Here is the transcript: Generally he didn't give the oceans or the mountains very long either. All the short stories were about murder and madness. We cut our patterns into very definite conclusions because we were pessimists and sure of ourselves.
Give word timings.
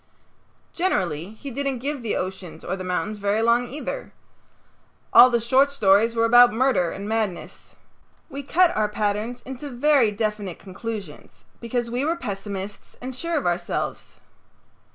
Generally 0.73 1.33
he 1.33 1.51
didn't 1.51 1.77
give 1.77 2.01
the 2.01 2.15
oceans 2.15 2.65
or 2.65 2.75
the 2.75 2.83
mountains 2.83 3.19
very 3.19 3.43
long 3.43 3.67
either. 3.67 4.11
All 5.13 5.29
the 5.29 5.39
short 5.39 5.69
stories 5.69 6.15
were 6.15 6.25
about 6.25 6.51
murder 6.51 6.89
and 6.89 7.07
madness. 7.07 7.75
We 8.27 8.41
cut 8.41 8.75
our 8.75 8.89
patterns 8.89 9.43
into 9.43 9.69
very 9.69 10.09
definite 10.11 10.57
conclusions 10.57 11.45
because 11.59 11.91
we 11.91 12.03
were 12.03 12.15
pessimists 12.17 12.97
and 12.99 13.13
sure 13.15 13.37
of 13.37 13.45
ourselves. 13.45 14.15